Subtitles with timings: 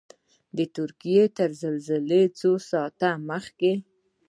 [0.57, 3.73] د ترکیې تر زلزلې څو ساعته مخکې.